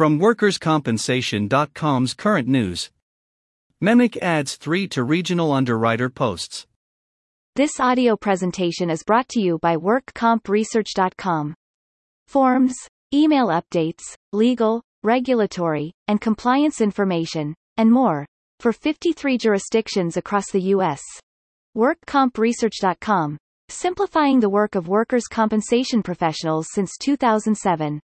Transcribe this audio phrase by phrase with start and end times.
[0.00, 2.90] From WorkersCompensation.com's current news
[3.82, 6.66] MEMIC adds three to regional underwriter posts.
[7.54, 11.54] This audio presentation is brought to you by WorkCompResearch.com.
[12.28, 12.74] Forms,
[13.12, 14.00] email updates,
[14.32, 18.24] legal, regulatory, and compliance information, and more,
[18.58, 21.02] for 53 jurisdictions across the U.S.
[21.76, 23.36] WorkCompResearch.com,
[23.68, 28.00] simplifying the work of workers' compensation professionals since 2007.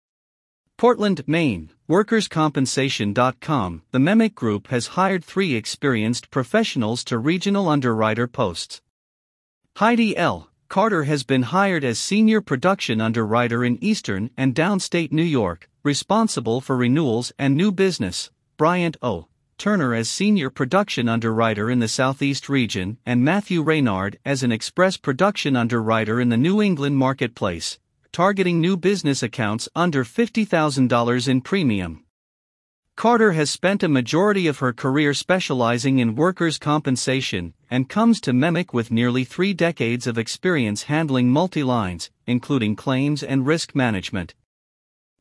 [0.81, 3.83] Portland, Maine, WorkersCompensation.com.
[3.91, 8.81] The MEMIC Group has hired three experienced professionals to regional underwriter posts.
[9.77, 10.49] Heidi L.
[10.69, 16.61] Carter has been hired as senior production underwriter in Eastern and Downstate New York, responsible
[16.61, 18.31] for renewals and new business.
[18.57, 19.27] Bryant O.
[19.59, 24.97] Turner as senior production underwriter in the Southeast region, and Matthew Reynard as an express
[24.97, 27.77] production underwriter in the New England marketplace
[28.11, 32.03] targeting new business accounts under $50,000 in premium.
[32.97, 38.33] Carter has spent a majority of her career specializing in workers' compensation and comes to
[38.33, 44.35] MEMIC with nearly three decades of experience handling multi lines, including claims and risk management.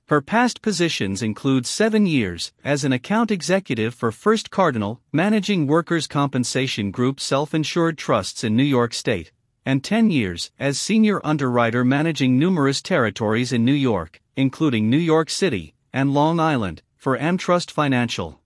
[0.09, 6.09] Her past positions include seven years as an account executive for First Cardinal, managing workers'
[6.09, 9.31] compensation group self insured trusts in New York State,
[9.64, 15.30] and 10 years as senior underwriter managing numerous territories in New York, including New York
[15.30, 18.41] City and Long Island, for AmTrust Financial.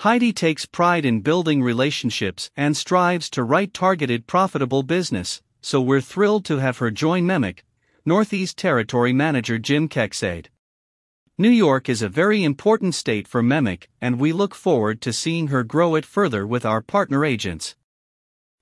[0.00, 6.00] Heidi takes pride in building relationships and strives to write targeted profitable business, so we're
[6.00, 7.64] thrilled to have her join MEMIC,
[8.04, 10.50] Northeast Territory Manager Jim Keck said.
[11.36, 15.48] New York is a very important state for MEMIC, and we look forward to seeing
[15.48, 17.76] her grow it further with our partner agents.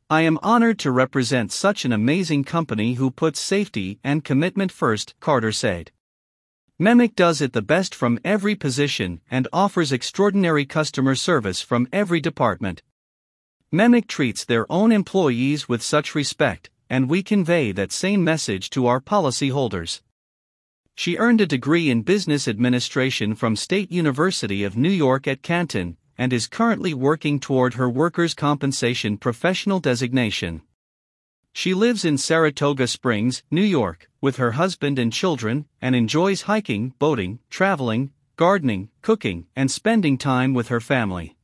[0.08, 5.16] I am honored to represent such an amazing company who puts safety and commitment first,
[5.18, 5.90] Carter said.
[6.78, 12.20] MEMIC does it the best from every position and offers extraordinary customer service from every
[12.20, 12.84] department.
[13.72, 18.86] MEMIC treats their own employees with such respect, and we convey that same message to
[18.86, 20.02] our policyholders.
[20.94, 25.96] She earned a degree in business administration from State University of New York at Canton
[26.18, 30.62] and is currently working toward her workers' compensation professional designation.
[31.52, 36.92] She lives in Saratoga Springs, New York, with her husband and children, and enjoys hiking,
[36.98, 41.36] boating, traveling, gardening, cooking, and spending time with her family.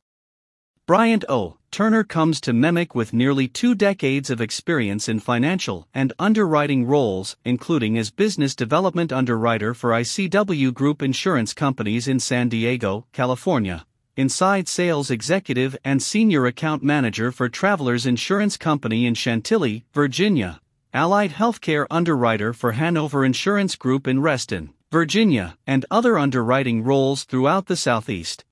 [0.85, 1.57] Bryant O.
[1.71, 7.35] Turner comes to MEMIC with nearly two decades of experience in financial and underwriting roles,
[7.43, 13.85] including as business development underwriter for ICW Group Insurance Companies in San Diego, California
[14.15, 20.59] inside sales executive and senior account manager for Travelers Insurance Company in Chantilly, Virginia,
[20.93, 27.65] allied healthcare underwriter for Hanover Insurance Group in Reston, Virginia, and other underwriting roles throughout
[27.65, 28.45] the Southeast.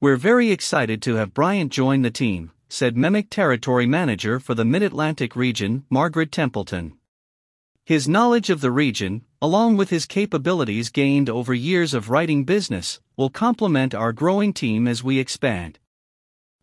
[0.00, 4.64] We're very excited to have Bryant join the team, said MEMIC Territory Manager for the
[4.64, 6.97] Mid Atlantic region, Margaret Templeton.
[7.88, 13.00] His knowledge of the region, along with his capabilities gained over years of writing business,
[13.16, 15.78] will complement our growing team as we expand.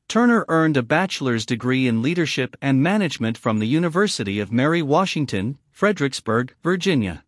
[0.08, 5.58] Turner earned a bachelor's degree in leadership and management from the University of Mary Washington,
[5.72, 7.26] Fredericksburg, Virginia.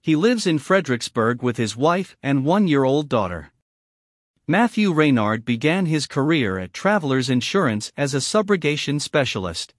[0.00, 3.50] He lives in Fredericksburg with his wife and one year old daughter.
[4.46, 9.74] Matthew Reynard began his career at Travelers Insurance as a subrogation specialist.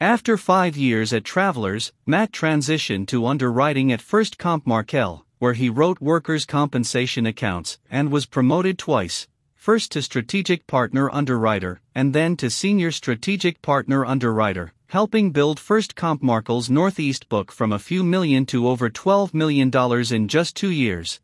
[0.00, 5.70] After five years at Travelers, Matt transitioned to underwriting at First Comp Markel, where he
[5.70, 12.36] wrote workers' compensation accounts and was promoted twice first to strategic partner underwriter and then
[12.36, 18.04] to senior strategic partner underwriter, helping build First Comp Markel's Northeast book from a few
[18.04, 19.70] million to over $12 million
[20.14, 21.20] in just two years.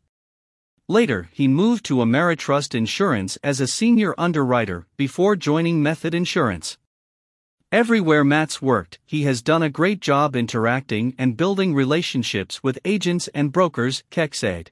[0.87, 6.79] Later, he moved to Ameritrust Insurance as a senior underwriter before joining Method Insurance.
[7.73, 13.29] Everywhere Matt's worked, he has done a great job interacting and building relationships with agents
[13.33, 14.69] and brokers, Keck said.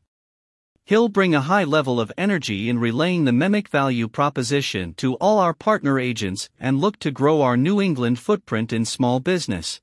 [0.86, 5.40] He'll bring a high level of energy in relaying the MEMIC value proposition to all
[5.40, 9.82] our partner agents and look to grow our New England footprint in small business.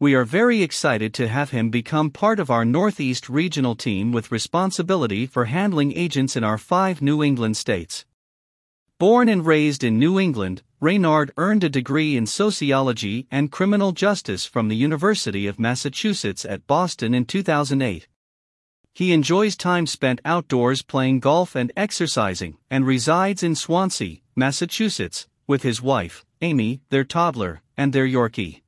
[0.00, 4.32] We are very excited to have him become part of our Northeast regional team with
[4.32, 8.06] responsibility for handling agents in our five New England states.
[8.98, 14.46] Born and raised in New England, Reynard earned a degree in sociology and criminal justice
[14.46, 18.08] from the University of Massachusetts at Boston in 2008.
[18.92, 25.62] He enjoys time spent outdoors playing golf and exercising, and resides in Swansea, Massachusetts, with
[25.62, 28.61] his wife, Amy, their toddler, and their Yorkie.